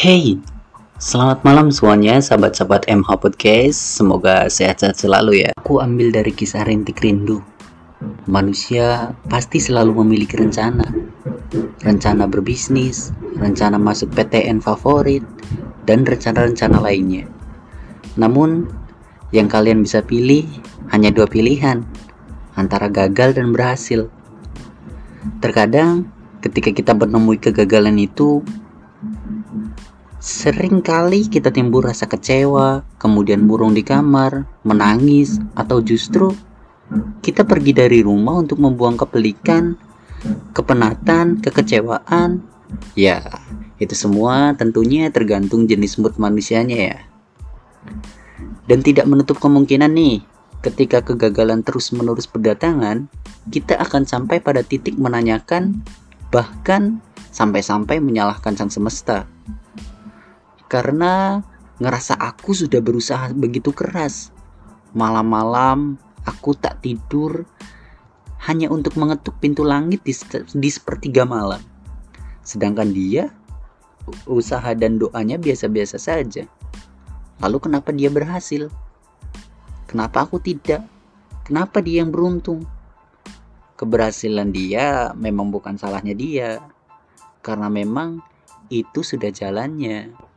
Hey, 0.00 0.40
selamat 0.96 1.44
malam 1.44 1.68
semuanya 1.68 2.16
sahabat-sahabat 2.24 2.88
MH 2.88 3.20
Podcast. 3.20 4.00
Semoga 4.00 4.48
sehat-sehat 4.48 4.96
selalu 4.96 5.44
ya. 5.44 5.52
Aku 5.60 5.76
ambil 5.76 6.08
dari 6.08 6.32
kisah 6.32 6.64
rintik 6.64 7.04
rindu. 7.04 7.44
Manusia 8.24 9.12
pasti 9.28 9.60
selalu 9.60 10.00
memiliki 10.00 10.40
rencana. 10.40 10.88
Rencana 11.84 12.24
berbisnis, 12.24 13.12
rencana 13.36 13.76
masuk 13.76 14.16
PTN 14.16 14.64
favorit 14.64 15.20
Dan 15.84 16.08
rencana-rencana 16.08 16.80
lainnya. 16.80 17.28
Namun, 18.16 18.72
yang 19.36 19.52
kalian 19.52 19.84
bisa 19.84 20.00
pilih 20.00 20.48
hanya 20.96 21.12
dua 21.12 21.28
pilihan 21.28 21.84
Antara 22.56 22.88
gagal 22.88 23.36
dan 23.36 23.52
berhasil. 23.52 24.08
Terkadang 25.44 26.08
ketika 26.40 26.72
kita 26.72 26.96
menemui 26.96 27.36
kegagalan 27.36 28.00
itu 28.00 28.40
Sering 30.20 30.84
kali 30.84 31.32
kita 31.32 31.48
timbul 31.48 31.80
rasa 31.80 32.04
kecewa, 32.04 32.84
kemudian 33.00 33.48
burung 33.48 33.72
di 33.72 33.80
kamar, 33.80 34.44
menangis, 34.68 35.40
atau 35.56 35.80
justru 35.80 36.36
kita 37.24 37.48
pergi 37.48 37.72
dari 37.72 38.04
rumah 38.04 38.44
untuk 38.44 38.60
membuang 38.60 39.00
kepelikan, 39.00 39.80
kepenatan, 40.52 41.40
kekecewaan. 41.40 42.44
Ya, 42.92 43.24
itu 43.80 43.96
semua 43.96 44.52
tentunya 44.60 45.08
tergantung 45.08 45.64
jenis 45.64 45.96
mood 45.96 46.12
manusianya 46.20 46.76
ya. 46.92 46.98
Dan 48.68 48.84
tidak 48.84 49.08
menutup 49.08 49.40
kemungkinan 49.40 49.88
nih, 49.88 50.20
ketika 50.60 51.00
kegagalan 51.00 51.64
terus-menerus 51.64 52.28
berdatangan, 52.28 53.08
kita 53.48 53.72
akan 53.80 54.04
sampai 54.04 54.36
pada 54.44 54.60
titik 54.60 55.00
menanyakan, 55.00 55.80
bahkan 56.28 57.00
sampai-sampai 57.32 58.04
menyalahkan 58.04 58.52
sang 58.60 58.68
semesta 58.68 59.24
karena 60.70 61.42
ngerasa 61.82 62.14
aku 62.14 62.54
sudah 62.54 62.78
berusaha 62.78 63.34
begitu 63.34 63.74
keras. 63.74 64.30
Malam-malam 64.94 65.98
aku 66.22 66.54
tak 66.54 66.78
tidur 66.86 67.42
hanya 68.46 68.70
untuk 68.70 68.94
mengetuk 68.94 69.34
pintu 69.42 69.66
langit 69.66 70.06
di, 70.06 70.14
di 70.54 70.70
sepertiga 70.70 71.26
malam. 71.26 71.58
Sedangkan 72.46 72.94
dia 72.94 73.34
usaha 74.30 74.70
dan 74.78 75.02
doanya 75.02 75.36
biasa-biasa 75.42 75.98
saja. 75.98 76.46
Lalu 77.42 77.58
kenapa 77.58 77.90
dia 77.90 78.08
berhasil? 78.08 78.70
Kenapa 79.90 80.22
aku 80.22 80.38
tidak? 80.38 80.86
Kenapa 81.42 81.82
dia 81.82 82.06
yang 82.06 82.14
beruntung? 82.14 82.62
Keberhasilan 83.74 84.54
dia 84.54 85.10
memang 85.18 85.50
bukan 85.50 85.74
salahnya 85.74 86.14
dia. 86.14 86.62
Karena 87.42 87.66
memang 87.66 88.22
itu 88.70 89.02
sudah 89.02 89.34
jalannya. 89.34 90.29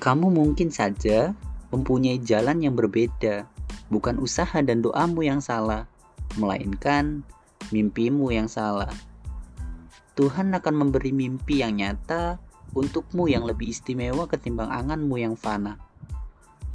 Kamu 0.00 0.32
mungkin 0.32 0.72
saja 0.72 1.36
mempunyai 1.70 2.18
jalan 2.20 2.64
yang 2.64 2.74
berbeda, 2.74 3.46
bukan 3.92 4.18
usaha 4.18 4.58
dan 4.64 4.80
doamu 4.80 5.22
yang 5.26 5.38
salah, 5.44 5.86
melainkan 6.40 7.22
mimpimu 7.70 8.32
yang 8.34 8.48
salah. 8.50 8.90
Tuhan 10.18 10.52
akan 10.52 10.74
memberi 10.74 11.14
mimpi 11.14 11.62
yang 11.62 11.78
nyata 11.80 12.36
untukmu 12.74 13.26
yang 13.26 13.42
lebih 13.46 13.70
istimewa 13.70 14.30
ketimbang 14.30 14.70
anganmu 14.70 15.16
yang 15.18 15.34
fana. 15.34 15.78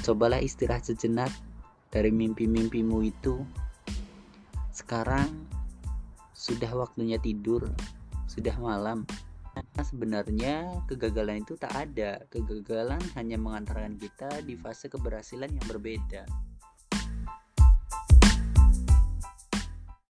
Cobalah 0.00 0.40
istirahat 0.40 0.88
sejenak 0.88 1.30
dari 1.92 2.08
mimpi-mimpimu 2.08 3.04
itu. 3.04 3.44
Sekarang 4.72 5.28
sudah 6.32 6.72
waktunya 6.72 7.20
tidur, 7.20 7.68
sudah 8.26 8.56
malam. 8.56 9.04
Sebenarnya 9.82 10.84
kegagalan 10.88 11.44
itu 11.44 11.58
tak 11.58 11.74
ada. 11.74 12.22
Kegagalan 12.32 13.02
hanya 13.18 13.36
mengantarkan 13.36 13.98
kita 14.00 14.40
di 14.44 14.56
fase 14.56 14.88
keberhasilan 14.88 15.52
yang 15.52 15.66
berbeda. 15.68 16.51